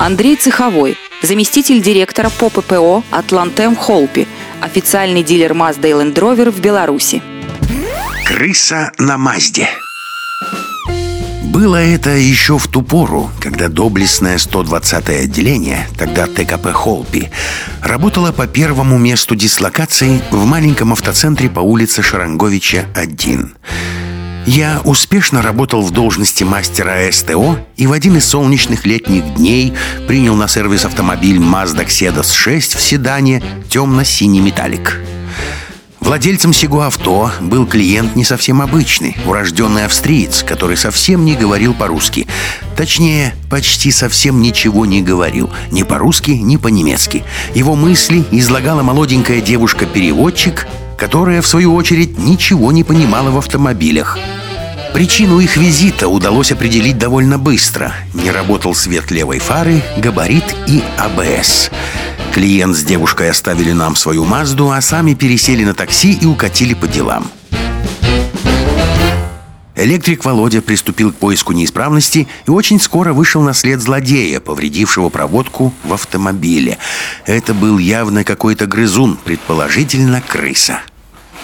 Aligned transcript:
Андрей 0.00 0.34
Цеховой, 0.34 0.96
заместитель 1.20 1.82
директора 1.82 2.30
по 2.30 2.48
ППО 2.48 3.04
«Атлантем 3.10 3.76
Холпи», 3.76 4.26
официальный 4.62 5.22
дилер 5.22 5.52
Mazda 5.52 5.90
и 5.90 5.92
Land 5.92 6.14
Rover 6.14 6.50
в 6.50 6.58
Беларуси. 6.58 7.22
Крыса 8.24 8.92
на 8.96 9.18
Мазде. 9.18 9.68
Было 11.44 11.76
это 11.76 12.16
еще 12.16 12.56
в 12.56 12.66
ту 12.68 12.80
пору, 12.80 13.30
когда 13.42 13.68
доблестное 13.68 14.38
120-е 14.38 15.24
отделение, 15.24 15.86
тогда 15.98 16.26
ТКП 16.26 16.72
«Холпи», 16.72 17.28
работало 17.82 18.32
по 18.32 18.46
первому 18.46 18.96
месту 18.96 19.34
дислокации 19.34 20.22
в 20.30 20.46
маленьком 20.46 20.94
автоцентре 20.94 21.50
по 21.50 21.60
улице 21.60 22.00
Шаранговича, 22.00 22.86
1. 22.94 23.54
Я 24.52 24.80
успешно 24.84 25.42
работал 25.42 25.80
в 25.80 25.92
должности 25.92 26.42
мастера 26.42 27.08
СТО 27.12 27.56
и 27.76 27.86
в 27.86 27.92
один 27.92 28.16
из 28.16 28.24
солнечных 28.24 28.84
летних 28.84 29.34
дней 29.34 29.72
принял 30.08 30.34
на 30.34 30.48
сервис 30.48 30.84
автомобиль 30.84 31.36
Mazda 31.36 31.86
Xedos 31.86 32.34
6 32.34 32.74
в 32.74 32.80
седане 32.82 33.44
темно-синий 33.68 34.40
металлик. 34.40 35.00
Владельцем 36.00 36.52
сего 36.52 36.82
авто 36.82 37.30
был 37.40 37.64
клиент 37.64 38.16
не 38.16 38.24
совсем 38.24 38.60
обычный, 38.60 39.16
урожденный 39.24 39.84
австриец, 39.84 40.42
который 40.42 40.76
совсем 40.76 41.24
не 41.24 41.36
говорил 41.36 41.72
по-русски. 41.72 42.26
Точнее, 42.76 43.36
почти 43.48 43.92
совсем 43.92 44.42
ничего 44.42 44.84
не 44.84 45.00
говорил. 45.00 45.48
Ни 45.70 45.84
по-русски, 45.84 46.32
ни 46.32 46.56
по-немецки. 46.56 47.22
Его 47.54 47.76
мысли 47.76 48.24
излагала 48.32 48.82
молоденькая 48.82 49.40
девушка-переводчик, 49.40 50.66
которая, 50.98 51.40
в 51.40 51.46
свою 51.46 51.72
очередь, 51.76 52.18
ничего 52.18 52.72
не 52.72 52.82
понимала 52.82 53.30
в 53.30 53.38
автомобилях. 53.38 54.18
Причину 54.92 55.38
их 55.38 55.56
визита 55.56 56.08
удалось 56.08 56.52
определить 56.52 56.98
довольно 56.98 57.38
быстро. 57.38 57.94
Не 58.12 58.30
работал 58.30 58.74
свет 58.74 59.10
левой 59.10 59.38
фары, 59.38 59.82
габарит 59.96 60.44
и 60.66 60.82
АБС. 60.98 61.70
Клиент 62.34 62.76
с 62.76 62.82
девушкой 62.82 63.30
оставили 63.30 63.72
нам 63.72 63.96
свою 63.96 64.24
Мазду, 64.24 64.70
а 64.70 64.80
сами 64.80 65.14
пересели 65.14 65.64
на 65.64 65.74
такси 65.74 66.12
и 66.12 66.26
укатили 66.26 66.74
по 66.74 66.86
делам. 66.86 67.30
Электрик 69.74 70.24
Володя 70.26 70.60
приступил 70.60 71.10
к 71.10 71.16
поиску 71.16 71.54
неисправности 71.54 72.28
и 72.46 72.50
очень 72.50 72.78
скоро 72.78 73.14
вышел 73.14 73.40
на 73.40 73.54
след 73.54 73.80
злодея, 73.80 74.38
повредившего 74.38 75.08
проводку 75.08 75.72
в 75.84 75.94
автомобиле. 75.94 76.76
Это 77.24 77.54
был 77.54 77.78
явно 77.78 78.22
какой-то 78.22 78.66
грызун, 78.66 79.16
предположительно 79.16 80.20
крыса. 80.20 80.80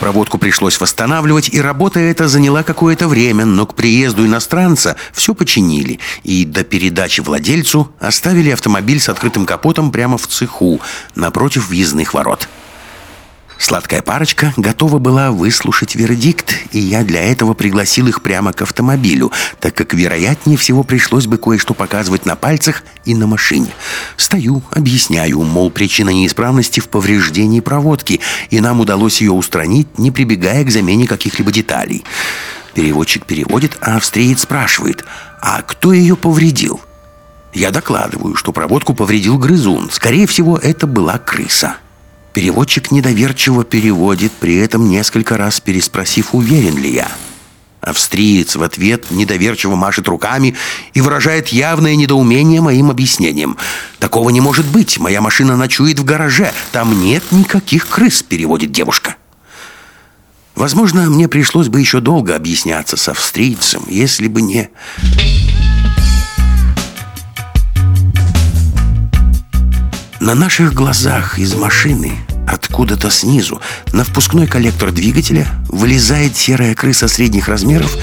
Проводку 0.00 0.36
пришлось 0.36 0.78
восстанавливать, 0.78 1.48
и 1.48 1.60
работа 1.60 2.00
эта 2.00 2.28
заняла 2.28 2.62
какое-то 2.62 3.08
время, 3.08 3.46
но 3.46 3.66
к 3.66 3.74
приезду 3.74 4.26
иностранца 4.26 4.96
все 5.12 5.34
починили, 5.34 6.00
и 6.22 6.44
до 6.44 6.64
передачи 6.64 7.20
владельцу 7.20 7.90
оставили 7.98 8.50
автомобиль 8.50 9.00
с 9.00 9.08
открытым 9.08 9.46
капотом 9.46 9.90
прямо 9.90 10.18
в 10.18 10.26
цеху, 10.26 10.80
напротив 11.14 11.68
въездных 11.68 12.12
ворот. 12.12 12.48
Сладкая 13.58 14.02
парочка 14.02 14.52
готова 14.56 14.98
была 14.98 15.30
выслушать 15.30 15.94
вердикт, 15.94 16.54
и 16.72 16.78
я 16.78 17.04
для 17.04 17.22
этого 17.22 17.54
пригласил 17.54 18.06
их 18.06 18.22
прямо 18.22 18.52
к 18.52 18.62
автомобилю, 18.62 19.32
так 19.60 19.74
как, 19.74 19.94
вероятнее 19.94 20.58
всего, 20.58 20.82
пришлось 20.82 21.26
бы 21.26 21.38
кое-что 21.38 21.72
показывать 21.72 22.26
на 22.26 22.36
пальцах 22.36 22.82
и 23.06 23.14
на 23.14 23.26
машине. 23.26 23.68
Стою, 24.16 24.62
объясняю, 24.70 25.42
мол, 25.42 25.70
причина 25.70 26.10
неисправности 26.10 26.80
в 26.80 26.88
повреждении 26.88 27.60
проводки, 27.60 28.20
и 28.50 28.60
нам 28.60 28.80
удалось 28.80 29.20
ее 29.22 29.32
устранить, 29.32 29.98
не 29.98 30.10
прибегая 30.10 30.62
к 30.62 30.70
замене 30.70 31.06
каких-либо 31.06 31.50
деталей. 31.50 32.04
Переводчик 32.74 33.24
переводит, 33.24 33.78
а 33.80 33.96
австриец 33.96 34.42
спрашивает, 34.42 35.04
а 35.40 35.62
кто 35.62 35.94
ее 35.94 36.14
повредил? 36.14 36.80
Я 37.54 37.70
докладываю, 37.70 38.34
что 38.34 38.52
проводку 38.52 38.92
повредил 38.92 39.38
грызун. 39.38 39.88
Скорее 39.90 40.26
всего, 40.26 40.58
это 40.58 40.86
была 40.86 41.16
крыса. 41.16 41.76
Переводчик 42.36 42.90
недоверчиво 42.90 43.64
переводит, 43.64 44.30
при 44.30 44.56
этом 44.56 44.90
несколько 44.90 45.38
раз 45.38 45.58
переспросив, 45.58 46.34
уверен 46.34 46.76
ли 46.76 46.92
я. 46.92 47.08
Австриец 47.80 48.56
в 48.56 48.62
ответ 48.62 49.10
недоверчиво 49.10 49.74
машет 49.74 50.06
руками 50.06 50.54
и 50.92 51.00
выражает 51.00 51.48
явное 51.48 51.96
недоумение 51.96 52.60
моим 52.60 52.90
объяснением. 52.90 53.56
«Такого 53.98 54.28
не 54.28 54.42
может 54.42 54.66
быть. 54.66 54.98
Моя 54.98 55.22
машина 55.22 55.56
ночует 55.56 55.98
в 55.98 56.04
гараже. 56.04 56.52
Там 56.72 57.00
нет 57.00 57.24
никаких 57.32 57.88
крыс»,— 57.88 58.22
переводит 58.28 58.70
девушка. 58.70 59.16
Возможно, 60.54 61.08
мне 61.08 61.28
пришлось 61.28 61.68
бы 61.68 61.80
еще 61.80 62.00
долго 62.00 62.36
объясняться 62.36 62.98
с 62.98 63.08
австрийцем, 63.08 63.84
если 63.88 64.28
бы 64.28 64.42
не... 64.42 64.68
На 70.26 70.34
наших 70.34 70.74
глазах 70.74 71.38
из 71.38 71.54
машины 71.54 72.18
откуда-то 72.48 73.10
снизу 73.12 73.60
на 73.92 74.02
впускной 74.02 74.48
коллектор 74.48 74.90
двигателя 74.90 75.46
вылезает 75.68 76.36
серая 76.36 76.74
крыса 76.74 77.06
средних 77.06 77.46
размеров 77.46 77.96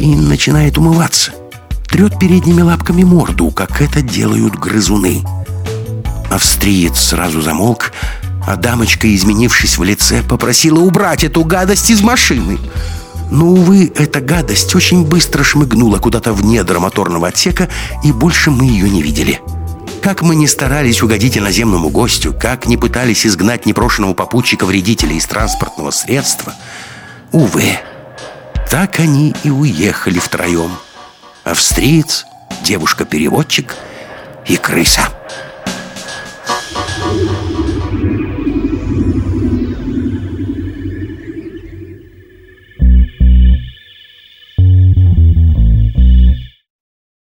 и 0.00 0.16
начинает 0.16 0.76
умываться. 0.76 1.30
Трет 1.88 2.18
передними 2.18 2.62
лапками 2.62 3.04
морду, 3.04 3.52
как 3.52 3.80
это 3.80 4.02
делают 4.02 4.56
грызуны. 4.56 5.22
Австриец 6.32 6.98
сразу 6.98 7.42
замолк, 7.42 7.92
а 8.44 8.56
дамочка, 8.56 9.14
изменившись 9.14 9.78
в 9.78 9.84
лице, 9.84 10.24
попросила 10.24 10.80
убрать 10.80 11.22
эту 11.22 11.44
гадость 11.44 11.90
из 11.90 12.00
машины. 12.00 12.58
Но, 13.30 13.46
увы, 13.46 13.92
эта 13.94 14.20
гадость 14.20 14.74
очень 14.74 15.04
быстро 15.04 15.44
шмыгнула 15.44 15.98
куда-то 15.98 16.32
в 16.32 16.42
недра 16.44 16.80
моторного 16.80 17.28
отсека, 17.28 17.68
и 18.02 18.10
больше 18.10 18.50
мы 18.50 18.64
ее 18.64 18.90
не 18.90 19.00
видели. 19.00 19.40
Как 20.08 20.22
мы 20.22 20.36
не 20.36 20.46
старались 20.46 21.02
угодить 21.02 21.36
иноземному 21.36 21.90
гостю, 21.90 22.32
как 22.32 22.64
не 22.64 22.78
пытались 22.78 23.26
изгнать 23.26 23.66
непрошенного 23.66 24.14
попутчика-вредителя 24.14 25.12
из 25.12 25.26
транспортного 25.26 25.90
средства, 25.90 26.54
увы, 27.30 27.78
так 28.70 29.00
они 29.00 29.34
и 29.44 29.50
уехали 29.50 30.18
втроем. 30.18 30.70
Австриец, 31.44 32.24
девушка-переводчик 32.64 33.76
и 34.46 34.56
крыса. 34.56 35.10